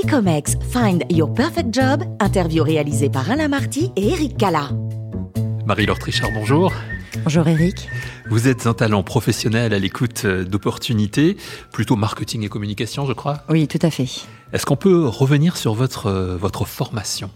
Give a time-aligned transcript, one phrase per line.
[0.00, 4.70] Bicomex Find Your Perfect Job, interview réalisée par Alain Marty et Eric Cala.
[5.66, 6.72] Marie-Laure Trichard, bonjour.
[7.24, 7.88] Bonjour Eric.
[8.30, 11.36] Vous êtes un talent professionnel à l'écoute euh, d'opportunités,
[11.72, 13.38] plutôt marketing et communication, je crois.
[13.48, 14.06] Oui, tout à fait.
[14.52, 17.28] Est-ce qu'on peut revenir sur votre, euh, votre formation?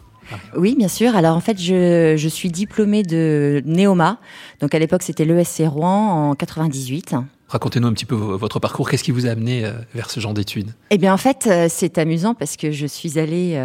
[0.56, 1.16] Oui, bien sûr.
[1.16, 4.18] Alors en fait, je, je suis diplômée de Neoma.
[4.60, 7.16] Donc à l'époque, c'était l'ESC Rouen en 98.
[7.52, 8.88] Racontez-nous un petit peu votre parcours.
[8.88, 10.72] Qu'est-ce qui vous a amené euh, vers ce genre d'études?
[10.90, 13.56] Eh bien, en fait, c'est amusant parce que je suis allée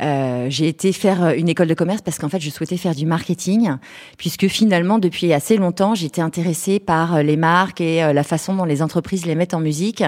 [0.00, 2.94] euh, j'ai été faire euh, une école de commerce parce qu'en fait, je souhaitais faire
[2.94, 3.72] du marketing,
[4.16, 8.64] puisque finalement, depuis assez longtemps, j'étais intéressée par euh, les marques et la façon dont
[8.64, 10.02] les entreprises les mettent en musique.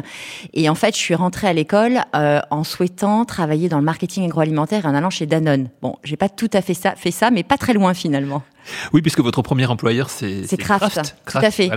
[0.54, 4.84] Et en fait, je suis rentrée à l'école en souhaitant travailler dans le marketing agroalimentaire
[4.84, 5.68] et en allant chez Danone.
[5.80, 8.42] Bon, j'ai pas tout à fait ça, fait ça, mais pas très loin finalement.
[8.92, 11.14] Oui, puisque votre premier employeur, c'est Kraft.
[11.26, 11.70] Tout à fait.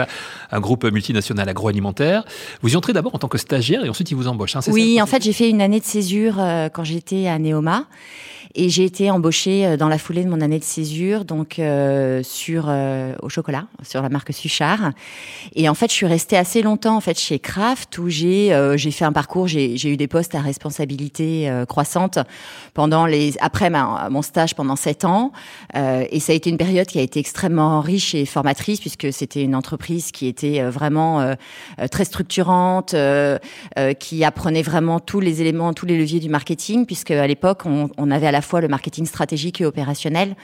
[0.51, 2.23] un groupe multinational agroalimentaire.
[2.61, 4.55] Vous y entrez d'abord en tant que stagiaire et ensuite ils vous embauchent.
[4.55, 6.35] Hein, oui, en fait, j'ai fait une année de césure
[6.73, 7.85] quand j'étais à Neoma.
[8.57, 12.23] Et j'ai été embauchée euh, dans la foulée de mon année de césure, donc euh,
[12.23, 14.91] sur euh, au chocolat, sur la marque Suchard.
[15.55, 18.77] Et en fait, je suis restée assez longtemps en fait chez Kraft où j'ai euh,
[18.77, 22.19] j'ai fait un parcours, j'ai j'ai eu des postes à responsabilité croissante
[22.73, 25.31] pendant les après ma, mon stage pendant sept ans.
[25.73, 29.43] et ça a été une période qui a été extrêmement riche et formatrice puisque c'était
[29.43, 31.35] une entreprise qui était vraiment
[31.91, 32.95] très structurante,
[33.99, 37.89] qui apprenait vraiment tous les éléments, tous les leviers du marketing puisque à l'époque on,
[37.97, 40.35] on avait à la fois le marketing stratégique et opérationnel,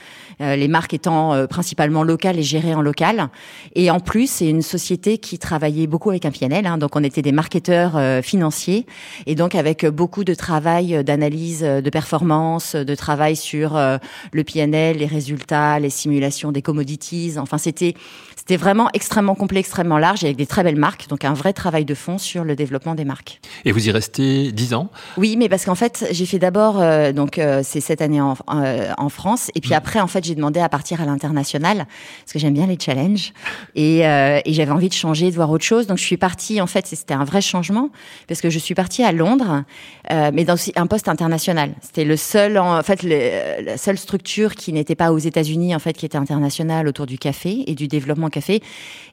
[0.42, 3.30] euh, les marques étant euh, principalement locales et gérées en local.
[3.76, 7.04] Et en plus, c'est une société qui travaillait beaucoup avec un PNL, hein, donc on
[7.04, 8.86] était des marketeurs euh, financiers,
[9.26, 13.80] et donc avec beaucoup de travail d'analyse de performance, de travail sur
[14.32, 17.34] le PNL, les résultats, les simulations des commodities.
[17.38, 17.94] Enfin, c'était
[18.42, 21.86] c'était vraiment extrêmement complet, extrêmement large, avec des très belles marques, donc un vrai travail
[21.86, 23.40] de fond sur le développement des marques.
[23.66, 24.90] Et vous y restez dix ans?
[25.18, 26.82] Oui, mais parce qu'en fait, j'ai fait d'abord,
[27.14, 29.52] donc c'est cette année en, euh, en, France.
[29.56, 29.74] Et puis mm.
[29.74, 31.86] après, en fait, j'ai demandé à partir à l'international
[32.20, 33.34] parce que j'aime bien les challenges
[33.76, 35.88] et, euh, et j'avais envie de changer, de voir autre chose.
[35.88, 36.62] Donc je suis partie.
[36.62, 37.90] En fait, c'était un vrai changement
[38.28, 39.64] parce que je suis partie à Londres,
[40.12, 41.74] euh, mais dans un poste international.
[41.82, 45.80] C'était le seul, en, fait, le, la seule structure qui n'était pas aux États-Unis, en
[45.80, 48.64] fait, qui était internationale autour du café et du développement café.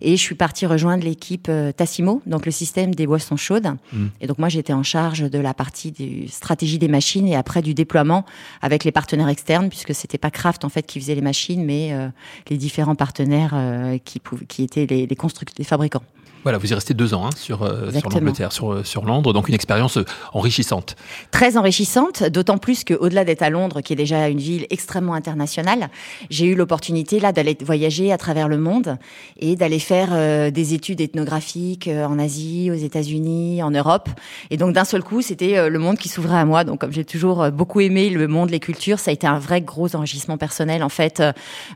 [0.00, 3.68] Et je suis partie rejoindre l'équipe Tassimo, donc le système des boissons chaudes.
[3.92, 4.06] Mm.
[4.20, 5.92] Et donc moi, j'étais en charge de la partie
[6.30, 8.24] stratégie des machines et après du déploiement
[8.62, 11.92] avec les partenaires externes, puisque c'était pas Kraft en fait qui faisait les machines, mais
[11.92, 12.08] euh,
[12.48, 16.02] les différents partenaires euh, qui, qui étaient les, les constructeurs, les fabricants.
[16.44, 19.32] Voilà, vous y restez deux ans hein, sur, euh, sur l'Angleterre, sur, euh, sur Londres,
[19.32, 20.96] donc une expérience euh, enrichissante.
[21.30, 25.88] Très enrichissante, d'autant plus qu'au-delà d'être à Londres, qui est déjà une ville extrêmement internationale,
[26.30, 28.98] j'ai eu l'opportunité là d'aller voyager à travers le monde
[29.38, 34.08] et d'aller faire des études ethnographiques en Asie, aux États-Unis, en Europe.
[34.50, 36.64] Et donc d'un seul coup, c'était le monde qui s'ouvrait à moi.
[36.64, 39.60] Donc comme j'ai toujours beaucoup aimé le monde, les cultures, ça a été un vrai
[39.60, 41.22] gros enrichissement personnel en fait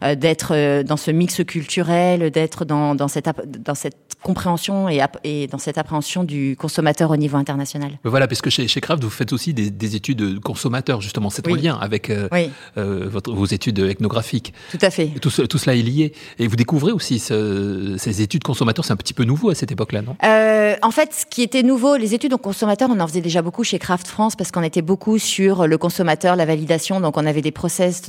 [0.03, 5.79] d'être dans ce mix culturel, d'être dans, dans cette dans cette compréhension et, dans cette
[5.79, 7.99] appréhension du consommateur au niveau international.
[8.05, 11.31] Voilà, parce que chez, chez Kraft, vous faites aussi des, études de consommateurs, justement.
[11.31, 12.29] C'est en lien avec euh,
[12.77, 14.55] euh, votre, vos études ethnographiques.
[14.71, 15.09] Tout à fait.
[15.21, 16.13] Tout, tout, cela est lié.
[16.39, 20.03] Et vous découvrez aussi ces études consommateurs, c'est un petit peu nouveau à cette époque-là,
[20.03, 20.17] non?
[20.25, 23.65] Euh, En fait, ce qui était nouveau, les études consommateurs, on en faisait déjà beaucoup
[23.65, 27.01] chez Kraft France parce qu'on était beaucoup sur le consommateur, la validation.
[27.01, 28.03] Donc, on avait des process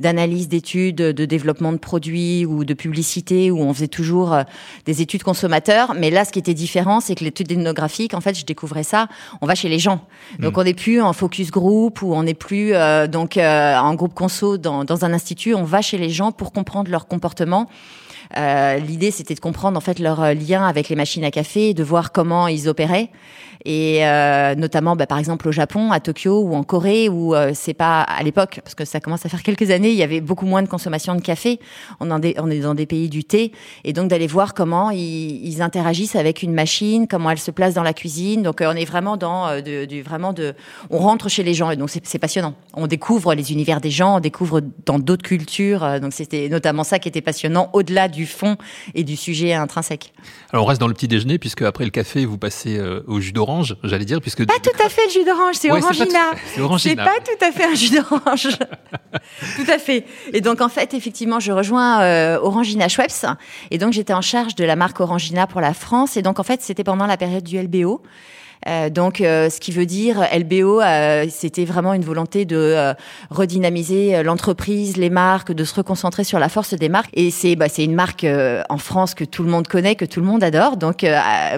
[0.00, 4.36] d'analyse, d'études, de développement de produits ou de publicité où on faisait toujours
[4.86, 5.60] des études consommateurs
[5.96, 9.08] mais là, ce qui était différent, c'est que l'étude ethnographique, en fait, je découvrais ça.
[9.40, 10.00] On va chez les gens.
[10.38, 10.60] Donc, hmm.
[10.60, 14.14] on n'est plus en focus group ou on n'est plus euh, donc euh, en groupe
[14.14, 15.54] conso dans, dans un institut.
[15.54, 17.68] On va chez les gens pour comprendre leur comportement.
[18.36, 21.82] Euh, L'idée, c'était de comprendre en fait leur lien avec les machines à café, de
[21.82, 23.10] voir comment ils opéraient
[23.64, 27.52] et euh, notamment bah, par exemple au Japon, à Tokyo ou en Corée où euh,
[27.54, 30.20] c'est pas à l'époque parce que ça commence à faire quelques années, il y avait
[30.20, 31.60] beaucoup moins de consommation de café.
[32.00, 33.52] On, en on est dans des pays du thé
[33.84, 37.74] et donc d'aller voir comment ils, ils, interagissent avec une machine, comment elle se place
[37.74, 38.42] dans la cuisine.
[38.42, 40.54] Donc euh, on est vraiment dans euh, du vraiment de,
[40.88, 42.54] on rentre chez les gens et donc c'est passionnant.
[42.74, 46.00] On découvre les univers des gens, on découvre dans d'autres cultures.
[46.00, 48.56] donc c'était notamment ça qui était passionnant au-delà du fond
[48.94, 50.14] et du sujet intrinsèque.
[50.52, 53.32] Alors on reste dans le petit déjeuner puisque après le café vous passez au jus
[53.32, 53.49] d'orange
[53.82, 54.46] j'allais dire, puisque...
[54.46, 56.32] Pas tout à fait le jus d'orange, c'est Orangina.
[56.78, 58.48] C'est pas, tout à fait un jus d'orange.
[59.56, 60.04] tout à fait.
[60.32, 63.26] Et donc, en fait, effectivement, je rejoins euh, Orangina Schweppes.
[63.70, 66.16] Et donc, j'étais en charge de la marque Orangina pour la France.
[66.16, 68.02] Et donc, en fait, c'était pendant la période du LBO.
[68.66, 70.80] Donc, ce qui veut dire LBO,
[71.28, 72.94] c'était vraiment une volonté de
[73.30, 77.10] redynamiser l'entreprise, les marques, de se reconcentrer sur la force des marques.
[77.14, 78.26] Et c'est bah, c'est une marque
[78.68, 80.76] en France que tout le monde connaît, que tout le monde adore.
[80.76, 81.06] Donc,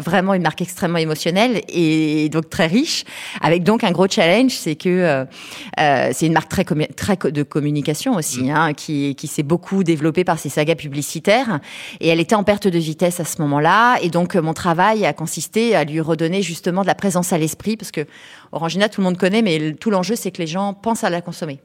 [0.01, 3.05] vraiment une marque extrêmement émotionnelle et donc très riche,
[3.41, 5.27] avec donc un gros challenge, c'est que
[5.77, 8.51] c'est une marque très, très de communication aussi, mm.
[8.51, 11.61] hein, qui, qui s'est beaucoup développée par ses sagas publicitaires.
[12.01, 13.97] Et elle était en perte de vitesse à ce moment-là.
[14.03, 17.77] Et donc, mon travail a consisté à lui redonner justement de la présence à l'esprit,
[17.77, 18.07] parce que
[18.53, 21.21] Orangina, tout le monde connaît, mais tout l'enjeu, c'est que les gens pensent à la
[21.21, 21.61] consommer.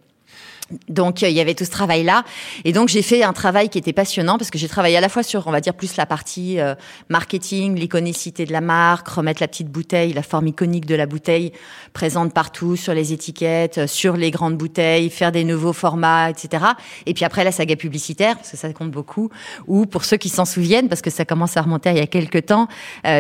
[0.89, 2.23] Donc euh, il y avait tout ce travail là
[2.65, 5.07] et donc j'ai fait un travail qui était passionnant parce que j'ai travaillé à la
[5.07, 6.75] fois sur on va dire plus la partie euh,
[7.09, 11.53] marketing, l'iconicité de la marque, remettre la petite bouteille, la forme iconique de la bouteille
[11.93, 16.65] présente partout sur les étiquettes, euh, sur les grandes bouteilles, faire des nouveaux formats, etc.
[17.05, 19.29] Et puis après la saga publicitaire parce que ça compte beaucoup.
[19.67, 22.07] Ou pour ceux qui s'en souviennent parce que ça commence à remonter il y a
[22.07, 22.67] quelques temps,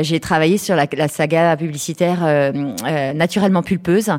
[0.01, 2.53] j'ai travaillé sur la saga publicitaire
[3.15, 4.11] naturellement pulpeuse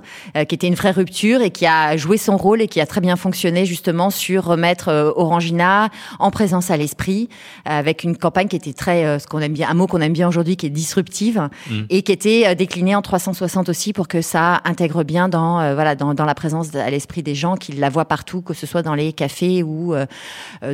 [0.48, 3.00] qui était une vraie rupture et qui a joué son rôle et qui a très
[3.00, 7.28] bien fonctionné justement sur remettre euh, Orangina en présence à l'esprit,
[7.66, 10.12] avec une campagne qui était très, euh, ce qu'on aime bien, un mot qu'on aime
[10.12, 11.80] bien aujourd'hui, qui est disruptive mm.
[11.90, 15.94] et qui était euh, déclinée en 360 aussi pour que ça intègre bien dans, voilà,
[15.94, 18.82] dans, dans la présence à l'esprit des gens, qu'ils la voient partout, que ce soit
[18.82, 19.94] dans les cafés ou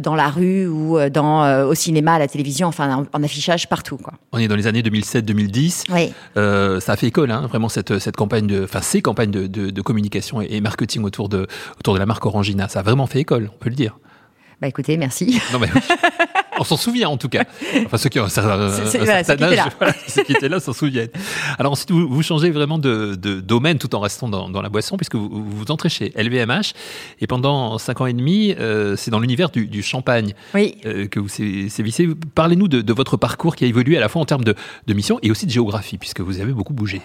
[0.02, 3.96] dans la rue ou dans, au cinéma, à la télévision, enfin en, affichage partout.
[3.96, 4.12] Quoi.
[4.32, 5.84] On est dans les années 2007-2010.
[5.90, 6.12] Oui.
[6.34, 9.82] ça a fait école, hein, vraiment cette, cette campagne de, enfin ces campagnes de, de,
[9.82, 11.46] communication et, marketing autour de,
[11.78, 12.33] autour de la marque Orangina.
[12.68, 13.98] Ça a vraiment fait école, on peut le dire.
[14.60, 15.40] Bah écoutez, merci.
[15.52, 15.68] Non, mais
[16.58, 17.44] on s'en souvient en tout cas.
[17.84, 18.80] Enfin, ceux qui ont un certain, âge,
[20.06, 21.10] ceux qui étaient là s'en souviennent.
[21.58, 24.68] Alors ensuite, vous, vous changez vraiment de, de, domaine tout en restant dans, dans la
[24.68, 26.72] boisson, puisque vous, vous entrez chez LVMH.
[27.20, 30.76] Et pendant cinq ans et demi, euh, c'est dans l'univers du, du, champagne oui.
[30.86, 32.08] euh, que vous sévissez.
[32.34, 34.54] Parlez-nous de, de, votre parcours qui a évolué à la fois en termes de,
[34.86, 37.02] de mission et aussi de géographie, puisque vous avez beaucoup bougé.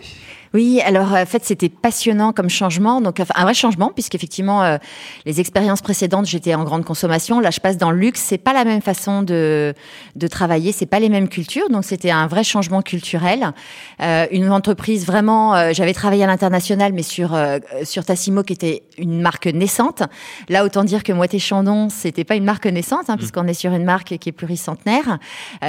[0.54, 4.78] Oui, alors en fait c'était passionnant comme changement, donc un vrai changement puisqu'effectivement euh,
[5.25, 8.54] les expériences précédentes j'étais en grande consommation, là je passe dans le luxe, c'est pas
[8.54, 9.75] la même façon de
[10.16, 13.54] de travailler, c'est pas les mêmes cultures, donc c'était un vrai changement culturel.
[14.01, 18.54] Euh, une entreprise vraiment, euh, j'avais travaillé à l'international mais sur euh, sur Tassimo qui
[18.54, 20.02] était une marque naissante.
[20.50, 23.18] Là autant dire que Moët Chandon c'était pas une marque naissante hein, mmh.
[23.18, 25.19] puisqu'on est sur une marque qui est pluricentenaire,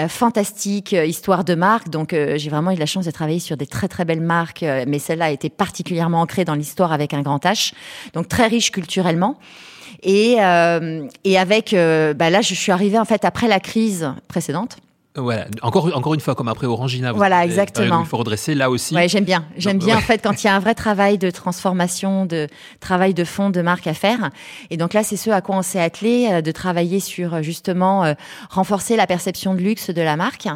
[0.09, 3.89] fantastique histoire de marque, donc j'ai vraiment eu la chance de travailler sur des très
[3.89, 7.45] très belles marques euh, mais celle-là a été particulièrement ancrée dans l'histoire avec un grand
[7.45, 7.73] H,
[8.15, 9.39] donc très riche culturellement.
[10.03, 14.13] Et, euh, et avec, euh, bah là, je suis arrivée en fait après la crise
[14.29, 14.79] précédente.
[15.17, 17.11] Voilà, encore, encore une fois, comme après Orangina.
[17.13, 18.03] voilà, exactement.
[18.03, 18.95] Il faut redresser là aussi.
[18.95, 19.45] Ouais, j'aime bien.
[19.57, 22.47] J'aime bien, en fait, quand il y a un vrai travail de transformation, de
[22.79, 24.31] travail de fond, de marque à faire.
[24.71, 27.43] Et donc là, c'est ce à quoi on s'est attelé, euh, de travailler sur, euh,
[27.43, 28.15] justement, euh,
[28.51, 30.47] renforcer la perception de luxe de la marque,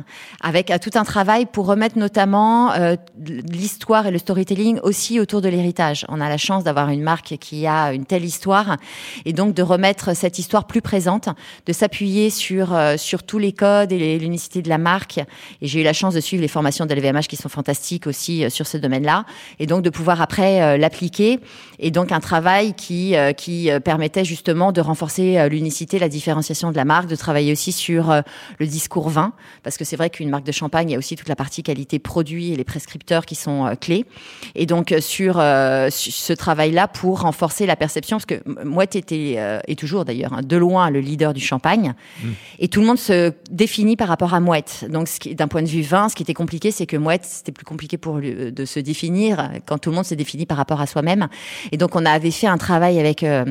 [0.41, 2.73] avec tout un travail pour remettre notamment
[3.19, 6.05] l'histoire et le storytelling aussi autour de l'héritage.
[6.09, 8.77] On a la chance d'avoir une marque qui a une telle histoire,
[9.25, 11.29] et donc de remettre cette histoire plus présente,
[11.67, 13.99] de s'appuyer sur, sur tous les codes et
[14.53, 15.19] de la marque.
[15.61, 18.45] Et j'ai eu la chance de suivre les formations de LVMH qui sont fantastiques aussi
[18.45, 19.25] euh, sur ce domaine-là.
[19.59, 21.41] Et donc de pouvoir après euh, l'appliquer.
[21.79, 26.77] Et donc un travail qui, euh, qui permettait justement de renforcer l'unicité, la différenciation de
[26.77, 28.23] la marque, de travailler aussi sur
[28.59, 29.33] le discours vin.
[29.63, 31.63] Parce que c'est vrai qu'une marque de champagne, il y a aussi toute la partie
[31.63, 34.05] qualité produit et les prescripteurs qui sont clés.
[34.55, 40.05] Et donc sur ce travail-là pour renforcer la perception, parce que moi, était, et toujours
[40.05, 41.95] d'ailleurs, hein, de loin le leader du champagne.
[42.23, 42.29] Mmh.
[42.61, 44.87] Et tout le monde se définit par rapport à Mouette.
[44.89, 47.65] Donc, d'un point de vue vin, ce qui était compliqué, c'est que Mouette, c'était plus
[47.65, 50.87] compliqué pour lui, de se définir quand tout le monde se définit par rapport à
[50.87, 51.29] soi-même.
[51.73, 53.45] Et donc, on avait fait un travail avec euh,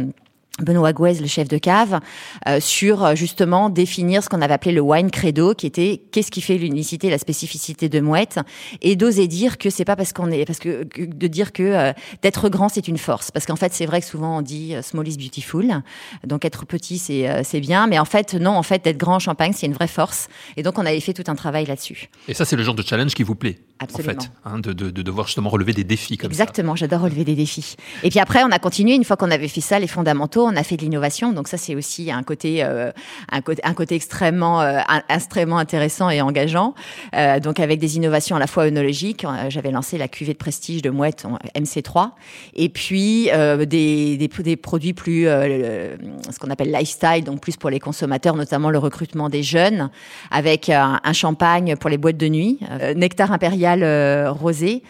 [0.59, 1.99] Benoît Gouez, le chef de cave,
[2.47, 6.29] euh, sur euh, justement définir ce qu'on avait appelé le wine credo, qui était qu'est-ce
[6.29, 8.39] qui fait l'unicité, la spécificité de Mouette,
[8.81, 11.93] et d'oser dire que c'est pas parce qu'on est, parce que, de dire que euh,
[12.21, 15.07] d'être grand c'est une force, parce qu'en fait c'est vrai que souvent on dit small
[15.07, 15.81] is beautiful,
[16.23, 19.19] donc être petit c'est c'est bien, mais en fait non, en fait d'être grand en
[19.19, 22.09] Champagne c'est une vraie force, et donc on avait fait tout un travail là-dessus.
[22.27, 24.13] Et ça c'est le genre de challenge qui vous plaît, Absolument.
[24.13, 27.25] en fait, hein, de, de, de, devoir justement relever des défis comme Exactement, j'adore relever
[27.25, 27.75] des défis.
[28.03, 30.55] Et puis après on a continué une fois qu'on avait fait ça, les fondamentaux on
[30.55, 31.33] a fait de l'innovation.
[31.33, 32.91] Donc ça, c'est aussi un côté, euh,
[33.31, 36.73] un côté, un côté extrêmement, euh, extrêmement intéressant et engageant.
[37.15, 39.25] Euh, donc avec des innovations à la fois œnologiques.
[39.49, 41.25] J'avais lancé la cuvée de prestige de Mouette
[41.55, 42.11] MC3,
[42.55, 47.79] et puis des, des, des, produits plus, ce qu'on appelle lifestyle, donc plus pour les
[47.79, 49.89] consommateurs, notamment le recrutement des jeunes,
[50.31, 52.59] avec un, champagne pour les boîtes de nuit,
[52.95, 54.83] Nectar Impérial Royal Rosé,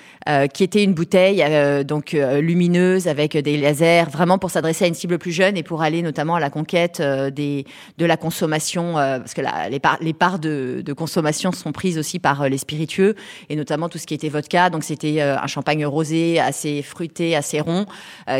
[0.54, 1.44] qui était une bouteille
[1.86, 5.82] donc lumineuse avec des lasers, vraiment pour s'adresser à une cible plus jeune et pour
[5.82, 7.66] aller notamment à la conquête des
[7.98, 13.16] de la consommation, parce que les, parts de, consommation sont prises aussi par les spiritueux
[13.50, 14.70] et notamment tout ce qui était vodka.
[14.70, 17.86] Donc c'était un champagne rosé assez fruité, assez rond,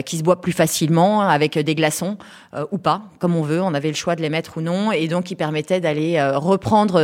[0.06, 2.18] qui se boit plus facilement avec des glaçons
[2.72, 3.62] ou pas, comme on veut.
[3.62, 7.00] On avait le choix de les mettre ou non, et donc qui permettait d'aller reprendre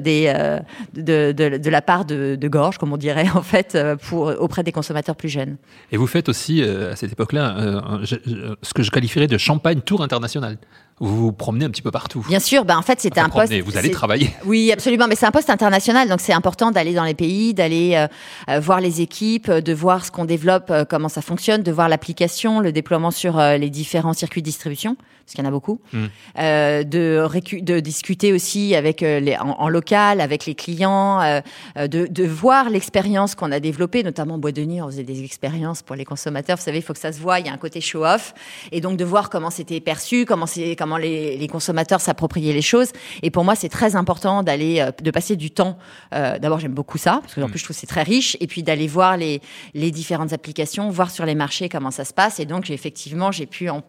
[0.00, 3.76] de, la part de, gorge, comme on dirait en fait,
[4.08, 5.56] pour auprès des consommateurs plus jeunes.
[5.92, 7.56] Et vous faites aussi à cette époque-là
[8.04, 10.58] ce que je qualifierais de champagne tour international.
[11.00, 12.24] Vous vous promenez un petit peu partout.
[12.28, 13.52] Bien sûr, ben en fait c'était un poste.
[13.52, 14.30] Vous allez travailler.
[14.44, 18.06] Oui, absolument, mais c'est un poste international, donc c'est important d'aller dans les pays, d'aller
[18.48, 21.88] euh, voir les équipes, de voir ce qu'on développe, euh, comment ça fonctionne, de voir
[21.88, 25.52] l'application, le déploiement sur euh, les différents circuits de distribution, parce qu'il y en a
[25.52, 26.06] beaucoup, mm.
[26.36, 31.42] de, de discuter aussi avec les, en, en, local, avec les clients,
[31.76, 35.82] de, de voir l'expérience qu'on a développée, notamment Bois de Nuit, on faisait des expériences
[35.82, 36.56] pour les consommateurs.
[36.56, 38.34] Vous savez, il faut que ça se voit, il y a un côté show-off,
[38.72, 40.46] et donc de voir comment c'était perçu, comment
[40.78, 42.90] comment les, les consommateurs s'appropriaient les choses.
[43.22, 45.78] Et pour moi, c'est très important d'aller, euh, de passer du temps.
[46.14, 47.50] Euh, D'abord, j'aime beaucoup ça parce que en mm.
[47.50, 48.36] plus, je trouve c'est très riche.
[48.40, 49.40] Et puis d'aller voir les,
[49.74, 52.40] les différentes applications, voir sur les marchés comment ça se passe.
[52.40, 53.82] Et donc, effectivement, j'ai pu en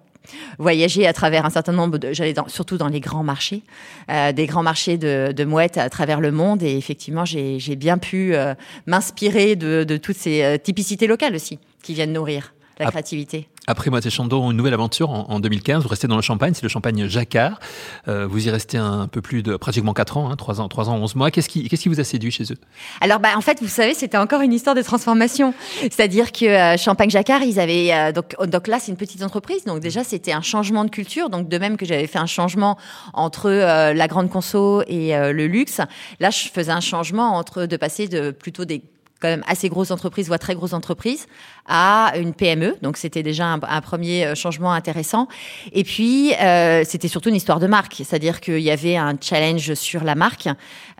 [0.57, 3.63] voyager à travers un certain nombre de, j'allais surtout dans les grands marchés,
[4.09, 6.63] euh, des grands marchés de, mouettes à travers le monde.
[6.63, 8.55] Et effectivement, j'ai bien pu euh,
[8.87, 13.47] m'inspirer de, de, toutes ces euh, typicités locales aussi qui viennent nourrir la créativité.
[13.67, 15.83] Après Moitié Chandon, une nouvelle aventure en, 2015.
[15.83, 17.59] Vous restez dans le Champagne, c'est le Champagne Jacquard.
[18.07, 20.89] Euh, vous y restez un peu plus de pratiquement 4 ans, hein, 3 ans, 3
[20.89, 21.31] ans, 11 mois.
[21.31, 22.57] Qu'est-ce qui, qu'est-ce qui vous a séduit chez eux?
[23.01, 25.55] Alors, bah, en fait, vous savez, c'était encore une histoire de transformation.
[25.81, 29.63] C'est-à-dire que euh, Champagne Jacquard, ils avaient euh, donc, donc là, c'est une petite entreprise.
[29.65, 31.29] Donc déjà, c'était un changement de culture.
[31.29, 32.77] Donc de même que j'avais fait un changement
[33.13, 35.81] entre la grande conso et le luxe,
[36.19, 38.81] là, je faisais un changement entre de passer de plutôt des
[39.19, 41.27] quand même assez grosses entreprises, voire très grosses entreprises,
[41.67, 42.75] à une PME.
[42.81, 45.27] Donc c'était déjà un, premier euh, changement intéressant.
[45.71, 49.73] Et puis euh, c'était surtout une histoire de marque, c'est-à-dire qu'il y avait un challenge
[49.73, 50.47] sur la marque.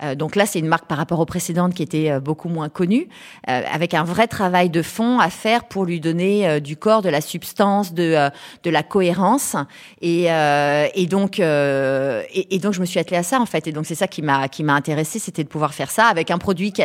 [0.03, 2.69] Euh, donc là c'est une marque par rapport aux précédentes qui était euh, beaucoup moins
[2.69, 3.07] connue,
[3.49, 7.09] euh, avec un vrai travail de fond à faire pour lui donner du corps, de
[7.09, 8.29] la substance, de
[8.63, 9.55] de la cohérence.
[10.01, 13.67] Et, et donc et, et, donc je me suis attelée à ça en fait.
[13.67, 16.31] Et donc c'est ça qui m'a qui m'a intéressée, c'était de pouvoir faire ça avec
[16.31, 16.83] un produit qui,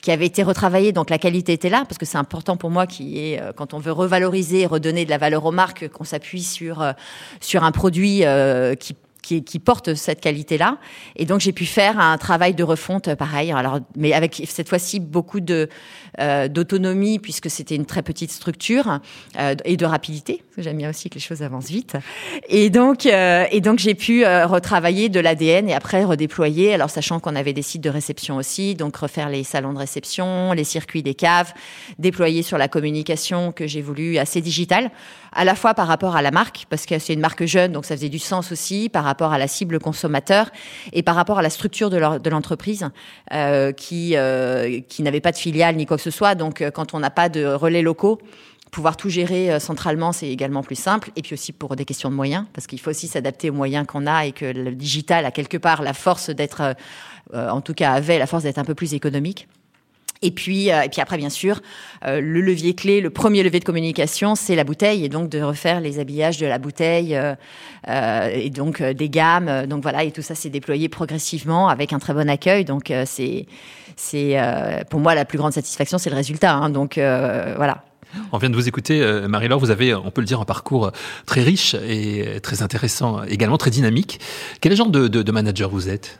[0.00, 0.63] qui avait été retravaillé.
[0.92, 3.74] Donc la qualité était là parce que c'est important pour moi qui et euh, quand
[3.74, 6.92] on veut revaloriser et redonner de la valeur aux marques, qu'on s'appuie sur euh,
[7.40, 10.78] sur un produit euh, qui qui, qui, porte cette qualité-là.
[11.16, 15.00] Et donc j'ai pu faire un travail de refonte pareil, alors mais avec cette fois-ci
[15.00, 15.68] beaucoup de
[16.20, 19.00] euh, d'autonomie puisque c'était une très petite structure
[19.38, 20.42] euh, et de rapidité.
[20.54, 21.96] Parce j'aime bien aussi que les choses avancent vite.
[22.48, 26.74] Et donc euh, et donc j'ai pu euh, retravailler de l'ADN et après redéployer.
[26.74, 30.52] Alors sachant qu'on avait des sites de réception aussi, donc refaire les salons de réception,
[30.52, 31.52] les circuits des caves,
[31.98, 34.90] déployer sur la communication que j'ai voulu assez digitale,
[35.34, 37.84] à la fois par rapport à la marque parce que c'est une marque jeune, donc
[37.84, 40.50] ça faisait du sens aussi par rapport à la cible consommateur
[40.92, 42.88] et par rapport à la structure de l'entreprise
[43.32, 46.34] euh, qui, euh, qui n'avait pas de filiale ni quoi que ce soit.
[46.34, 48.18] Donc, euh, quand on n'a pas de relais locaux,
[48.70, 51.10] pouvoir tout gérer euh, centralement, c'est également plus simple.
[51.16, 53.86] Et puis aussi pour des questions de moyens, parce qu'il faut aussi s'adapter aux moyens
[53.86, 56.74] qu'on a et que le digital a quelque part la force d'être,
[57.32, 59.48] en tout cas avait la force d'être un peu plus économique.
[60.24, 61.60] Et puis, euh, et puis après, bien sûr,
[62.06, 65.42] euh, le levier clé, le premier levier de communication, c'est la bouteille, et donc de
[65.42, 69.66] refaire les habillages de la bouteille, euh, et donc des gammes.
[69.66, 72.64] Donc voilà, et tout ça s'est déployé progressivement avec un très bon accueil.
[72.64, 73.46] Donc c'est,
[73.96, 74.38] c'est
[74.88, 76.54] pour moi la plus grande satisfaction, c'est le résultat.
[76.54, 77.84] Hein, donc voilà.
[78.32, 79.58] On vient de vous écouter, Marie-Laure.
[79.58, 80.90] Vous avez, on peut le dire, un parcours
[81.26, 84.20] très riche et très intéressant, également très dynamique.
[84.60, 86.18] Quel genre de, de, de manager vous êtes?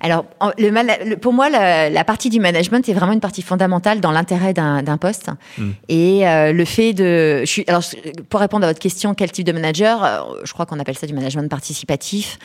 [0.00, 0.24] Alors,
[0.58, 4.98] le, pour moi, la, partie du management est vraiment une partie fondamentale dans l'intérêt d'un
[4.98, 5.30] poste.
[5.58, 5.70] Hmm.
[5.88, 7.82] Et euh, le fait de, je suis, alors
[8.28, 11.06] pour répondre à votre question, quel type de manager euh, Je crois qu'on appelle ça
[11.06, 12.38] du management participatif.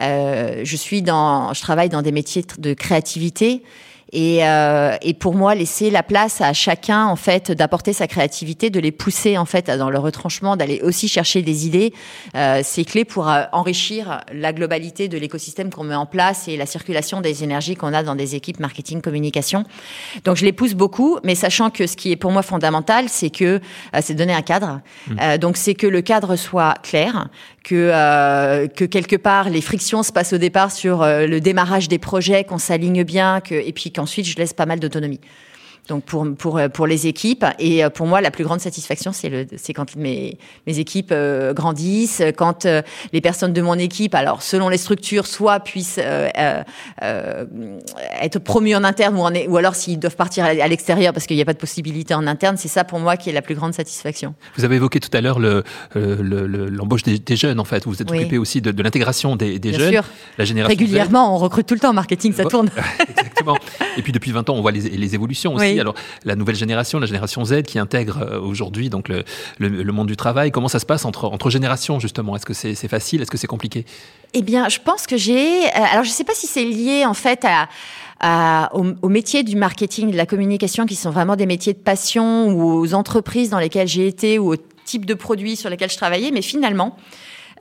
[0.00, 3.62] Euh, je suis dans, je travaille dans des métiers de créativité.
[4.12, 8.70] Et, euh, et, pour moi, laisser la place à chacun en fait d'apporter sa créativité,
[8.70, 11.92] de les pousser en fait dans le retranchement, d'aller aussi chercher des idées,
[12.34, 16.56] euh, c'est clé pour euh, enrichir la globalité de l'écosystème qu'on met en place et
[16.56, 19.64] la circulation des énergies qu'on a dans des équipes marketing communication.
[20.24, 23.30] Donc je les pousse beaucoup, mais sachant que ce qui est pour moi fondamental, c'est
[23.30, 23.44] que
[23.94, 24.80] euh, c'est donner un cadre.
[25.08, 25.16] Mmh.
[25.20, 27.28] Euh, donc c'est que le cadre soit clair,
[27.64, 31.98] que euh, que quelque part les frictions se passent au départ sur le démarrage des
[31.98, 35.20] projets, qu'on s'aligne bien, que et puis qu'ensuite je laisse pas mal d'autonomie.
[35.88, 39.46] Donc pour pour pour les équipes et pour moi la plus grande satisfaction c'est le
[39.74, 41.14] quand mes mes équipes
[41.52, 42.66] grandissent, quand
[43.12, 45.98] les personnes de mon équipe alors selon les structures soit puissent
[47.00, 51.36] être promues en interne ou en, ou alors s'ils doivent partir à l'extérieur parce qu'il
[51.36, 53.54] n'y a pas de possibilité en interne, c'est ça pour moi qui est la plus
[53.54, 54.34] grande satisfaction.
[54.56, 55.64] Vous avez évoqué tout à l'heure le,
[55.94, 57.84] l'embauche des, jeunes en fait.
[57.84, 59.92] Vous êtes occupé aussi de, l'intégration des, des jeunes.
[59.92, 60.04] Sûr.
[60.36, 62.70] La génération Régulièrement, on recrute tout le temps en marketing, ça tourne.
[63.08, 63.56] Exactement.
[63.96, 65.77] Et puis depuis 20 ans, on voit les, évolutions aussi.
[65.80, 65.94] Alors
[66.24, 69.24] la nouvelle génération, la génération Z qui intègre euh, aujourd'hui donc le,
[69.92, 70.50] monde du travail.
[70.50, 72.36] Comment ça se passe entre, entre générations justement?
[72.36, 73.22] Est-ce que c'est facile?
[73.22, 73.84] Est-ce que c'est compliqué?
[74.34, 75.64] Eh bien, je pense que j'ai.
[75.66, 77.68] Euh, alors je ne sais pas si c'est lié en fait à
[78.74, 82.48] au, aux, métiers du marketing, de la communication, qui sont vraiment des métiers de passion,
[82.48, 85.96] ou aux entreprises dans lesquelles j'ai été, ou au type de produits sur lesquels je
[85.96, 86.30] travaillais.
[86.32, 86.96] Mais finalement,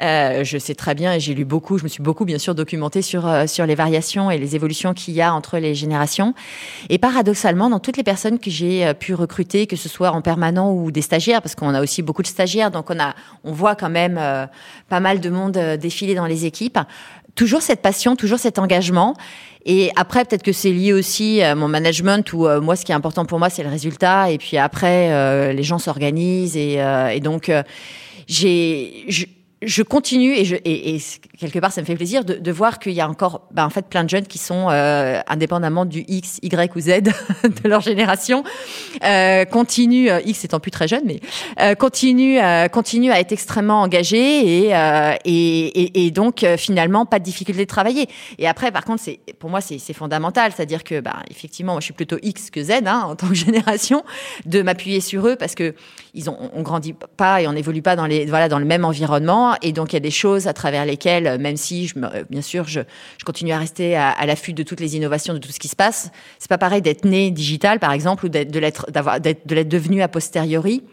[0.01, 2.53] euh, je sais très bien et j'ai lu beaucoup, je me suis beaucoup bien sûr
[2.53, 6.33] documentée sur euh, sur les variations et les évolutions qu'il y a entre les générations.
[6.89, 10.21] Et paradoxalement, dans toutes les personnes que j'ai euh, pu recruter, que ce soit en
[10.21, 13.51] permanent ou des stagiaires, parce qu'on a aussi beaucoup de stagiaires, donc on a on
[13.51, 14.45] voit quand même euh,
[14.89, 16.79] pas mal de monde défiler dans les équipes.
[17.35, 19.15] Toujours cette passion, toujours cet engagement.
[19.65, 22.95] Et après, peut-être que c'est lié aussi à mon management où moi, ce qui est
[22.95, 24.31] important pour moi, c'est le résultat.
[24.31, 26.79] Et puis après, les gens s'organisent et,
[27.13, 27.51] et donc
[28.27, 31.01] j'ai je continue et, je, et, et,
[31.39, 33.69] quelque part ça me fait plaisir de, de voir qu'il y a encore bah, en
[33.71, 37.01] fait plein de jeunes qui sont euh, indépendamment du X, Y ou Z
[37.43, 38.43] de leur génération
[39.03, 41.19] euh, continuent euh, X étant plus très jeune mais
[41.59, 47.19] euh, continuent euh, continuent à être extrêmement engagés et euh, et, et, donc finalement pas
[47.19, 48.07] de difficulté de travailler.
[48.37, 50.51] Et après par contre c'est pour moi c'est fondamental.
[50.55, 53.33] C'est-à-dire que bah effectivement moi je suis plutôt X que Z hein, en tant que
[53.47, 54.03] génération
[54.45, 55.73] de m'appuyer sur eux parce que
[56.13, 58.85] ils ont on grandit pas et on n'évolue pas dans les voilà dans le même
[58.85, 61.95] environnement et donc, il y a des choses à travers lesquelles, même si, je
[62.29, 62.81] bien sûr, je,
[63.17, 65.67] je, continue à rester à, à l'affût de toutes les innovations, de tout ce qui
[65.67, 66.11] se passe.
[66.39, 70.07] C'est pas pareil d'être né digital, par exemple, ou de l'être, de l'être devenu a
[70.07, 70.83] posteriori.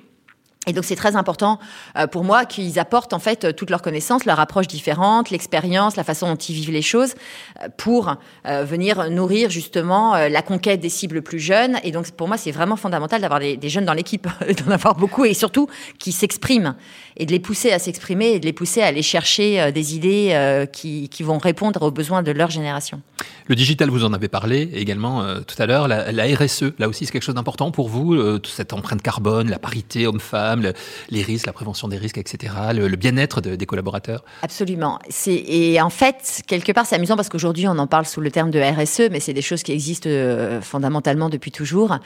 [0.67, 1.59] Et donc c'est très important
[1.97, 6.05] euh, pour moi qu'ils apportent en fait toutes leurs connaissances, leur approche différente, l'expérience, la
[6.05, 7.15] façon dont ils vivent les choses,
[7.63, 8.15] euh, pour
[8.47, 11.79] euh, venir nourrir justement la conquête des cibles plus jeunes.
[11.83, 14.27] Et donc pour moi c'est vraiment fondamental d'avoir des, jeunes dans l'équipe,
[14.65, 15.69] d'en avoir beaucoup et surtout
[15.99, 16.75] qui s'expriment
[17.17, 20.67] et de les pousser à s'exprimer et de les pousser à aller chercher des idées
[20.73, 23.01] qui, vont répondre aux besoins de leur génération.
[23.47, 25.89] Le digital, vous en avez parlé également tout à l'heure.
[25.89, 30.07] La, RSE, là aussi c'est quelque chose d'important pour vous, cette empreinte carbone, la parité
[30.07, 34.99] homme-femme les risques, la prévention des risques, etc., le, bien-être des collaborateurs Absolument.
[35.27, 38.51] Et en fait, quelque part, c'est amusant parce qu'aujourd'hui, on en parle sous le terme
[38.51, 41.99] de RSE, mais c'est des choses qui existent euh, fondamentalement depuis toujours.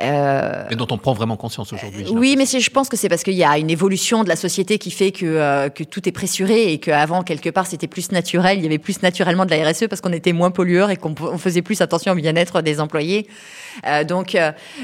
[0.00, 2.06] Euh, et dont on prend vraiment conscience aujourd'hui.
[2.10, 4.78] Oui, mais je pense que c'est parce qu'il y a une évolution de la société
[4.78, 8.58] qui fait que, euh, que tout est pressuré et qu'avant, quelque part, c'était plus naturel,
[8.58, 11.14] il y avait plus naturellement de la RSE parce qu'on était moins pollueur et qu'on
[11.38, 13.26] faisait plus attention au bien-être des employés.
[13.86, 14.36] Euh, donc,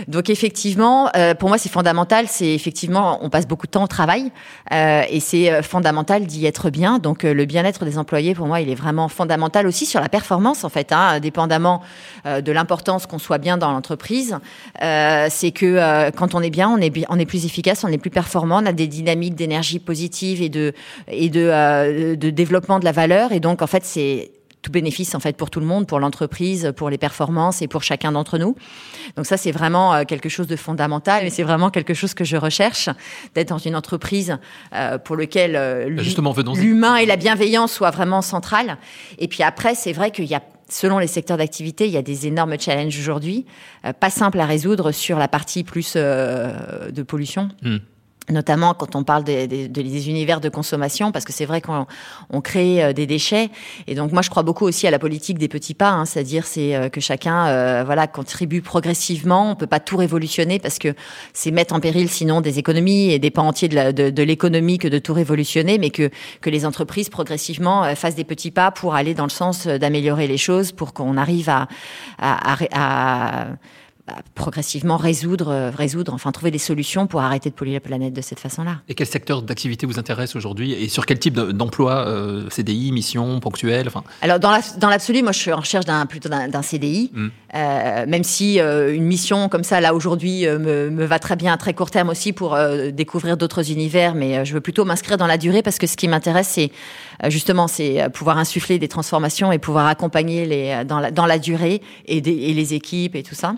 [0.07, 2.27] donc effectivement, pour moi, c'est fondamental.
[2.29, 4.31] C'est effectivement on passe beaucoup de temps au travail
[4.73, 6.99] euh, et c'est euh, fondamental d'y être bien.
[6.99, 10.09] Donc, euh, le bien-être des employés, pour moi, il est vraiment fondamental aussi sur la
[10.09, 11.83] performance, en fait, hein, dépendamment
[12.25, 14.39] de l'importance qu'on soit bien dans l'entreprise.
[14.81, 18.11] c'est que quand on est bien, on est, on est plus efficace, on est plus
[18.11, 20.73] performant, on a des dynamiques d'énergie positive et de
[21.09, 23.33] et de, de développement de la valeur.
[23.33, 24.31] Et donc, en fait, c'est
[24.63, 27.83] tout bénéfice en fait pour tout le monde, pour l'entreprise, pour les performances et pour
[27.83, 28.57] chacun d'entre nous.
[29.17, 32.25] Donc ça c'est vraiment euh, quelque chose de fondamental et c'est vraiment quelque chose que
[32.25, 32.89] je recherche
[33.35, 34.37] d'être dans une entreprise
[34.75, 38.79] euh, pour lequel euh, bah, l'humain et la bienveillance soient vraiment centrales.
[39.19, 42.03] Et puis après c'est vrai qu'il y a selon les secteurs d'activité, il y a
[42.03, 43.47] des énormes challenges aujourd'hui,
[44.01, 47.49] pas simples à résoudre sur la partie plus de pollution.
[47.63, 47.79] Hmm
[48.31, 51.87] notamment quand on parle des, des, des, univers de consommation, parce que c'est vrai qu'on
[52.31, 53.51] on crée euh, des déchets.
[53.87, 56.47] Et donc moi, je crois beaucoup aussi à la politique des petits pas, hein, c'est-à-dire
[56.47, 59.51] c'est euh, que chacun, euh, voilà, contribue progressivement.
[59.51, 60.95] On peut pas tout révolutionner parce que
[61.33, 64.79] c'est mettre en péril sinon des économies et des pans entiers de, de, de l'économie
[64.79, 66.11] que de tout révolutionner, mais que
[66.41, 70.39] que les entreprises progressivement fassent des petits pas pour aller dans le sens d'améliorer les
[70.39, 71.69] choses, pour qu'on arrive à,
[72.19, 73.47] à, à, à
[74.35, 78.21] progressivement résoudre, euh, résoudre, enfin trouver des solutions pour arrêter de polluer la planète de
[78.21, 78.79] cette façon-là.
[78.89, 83.41] Et quel secteur d'activité vous intéresse aujourd'hui et sur quel type d'emploi euh, CDI, mission,
[83.41, 84.05] ponctuelle enfin...
[84.23, 87.29] Alors dans l'absolu, moi je suis en recherche d'un plutôt d'un CDI, hmm.
[87.55, 91.53] euh, même si euh, une mission comme ça là aujourd'hui me, me, va très bien
[91.53, 92.57] à très court terme aussi pour
[92.93, 96.09] découvrir d'autres univers, mais je veux plutôt m'inscrire dans la durée parce que ce qui
[96.09, 96.71] m'intéresse c'est
[97.29, 101.83] justement c'est pouvoir insuffler des transformations et pouvoir accompagner les dans la, dans la durée
[102.07, 103.55] et, des, et les équipes et tout ça.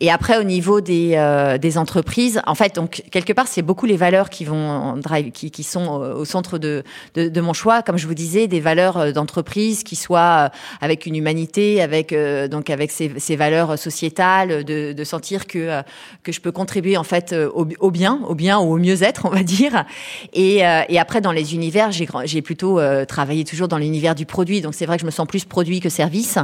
[0.00, 3.86] Et après, au niveau des, euh, des entreprises, en fait, donc quelque part, c'est beaucoup
[3.86, 5.00] les valeurs qui vont
[5.32, 6.82] qui, qui sont au centre de,
[7.14, 7.82] de, de, mon choix.
[7.82, 12.14] Comme je vous disais, des valeurs euh, d'entreprise qui soient euh, avec une humanité, avec
[12.50, 15.82] donc avec ces, ces valeurs sociétales, de, de, sentir que
[16.22, 19.30] que je peux contribuer en fait au, au bien, au bien ou au mieux-être, on
[19.30, 19.84] va dire.
[20.32, 24.60] Et, et après, dans les univers, j'ai j'ai plutôt travaillé toujours dans l'univers du produit.
[24.60, 26.38] Donc c'est vrai que je me sens plus produit que service.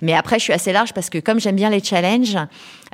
[0.00, 2.36] Mais après, je suis assez large parce que comme j'aime bien les challenges,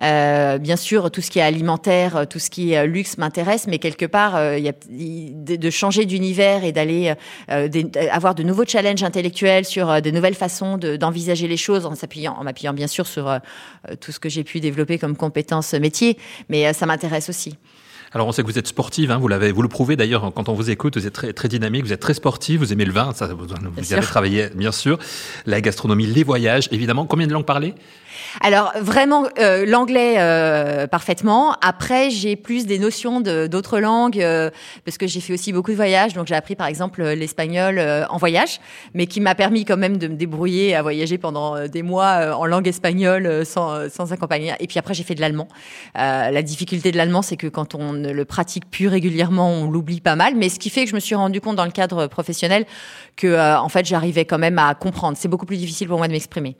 [0.02, 3.78] euh, bien sûr, tout ce qui est alimentaire, tout ce qui est luxe m'intéresse, mais
[3.78, 7.14] quelque part, euh, y a de changer d'univers et d'aller
[7.50, 7.68] euh,
[8.10, 12.44] avoir de nouveaux challenges intellectuels sur de nouvelles façons d'envisager les choses en s'appuyant, en
[12.44, 13.38] m'appuyant bien sûr sur
[14.00, 16.16] tout ce que j'ai pu développer comme compétences métier,
[16.48, 17.56] mais ça m'intéresse aussi.
[18.12, 20.48] Alors on sait que vous êtes sportive, hein, vous l'avez, vous le prouvez d'ailleurs quand
[20.48, 22.92] on vous écoute, vous êtes très, très dynamique, vous êtes très sportive, vous aimez le
[22.92, 24.98] vin, ça vous, vous avez travaillé bien sûr,
[25.46, 27.06] la gastronomie, les voyages, évidemment.
[27.06, 27.74] Combien de langues parlez?
[28.40, 31.52] Alors vraiment euh, l'anglais euh, parfaitement.
[31.62, 34.50] Après j'ai plus des notions d'autres langues euh,
[34.84, 36.14] parce que j'ai fait aussi beaucoup de voyages.
[36.14, 38.60] Donc j'ai appris par exemple l'espagnol en voyage,
[38.94, 42.46] mais qui m'a permis quand même de me débrouiller à voyager pendant des mois en
[42.46, 44.10] langue espagnole sans, sans.
[44.12, 45.48] Et puis après j'ai fait de l'allemand.
[45.94, 50.00] la difficulté de l'allemand c'est que quand on ne le pratique plus régulièrement, on l'oublie
[50.00, 50.34] pas mal.
[50.36, 52.66] Mais ce qui fait que je me suis rendu compte dans le cadre professionnel
[53.16, 55.16] que en fait j'arrivais quand même à comprendre.
[55.18, 56.56] C'est beaucoup plus difficile pour moi de m'exprimer.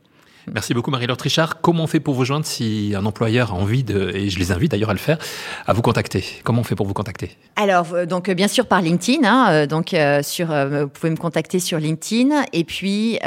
[0.53, 1.61] Merci beaucoup Marie-Laure Trichard.
[1.61, 4.53] Comment on fait pour vous joindre si un employeur a envie de, et je les
[4.53, 5.19] invite d'ailleurs à le faire,
[5.67, 6.25] à vous contacter?
[6.45, 7.37] Comment on fait pour vous contacter?
[7.57, 9.25] Alors, euh, donc euh, bien sûr par LinkedIn.
[9.25, 12.45] Hein, euh, donc sur, vous pouvez me contacter sur LinkedIn.
[12.53, 13.19] Et puis,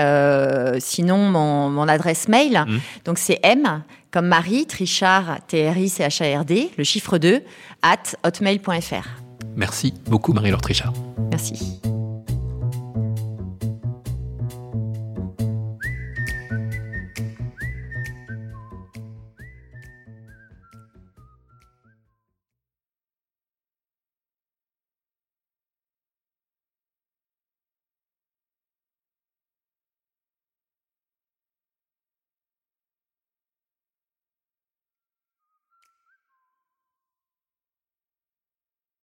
[0.80, 2.78] sinon, mon, adresse mail, mmh.
[3.06, 7.42] donc c'est M comme Marie Trichard, T-R-I-C-H-A-R-D, le chiffre 2,
[7.82, 9.08] at hotmail.fr.
[9.56, 10.94] Merci beaucoup Marie-Laure Trichard.
[11.32, 11.82] Merci.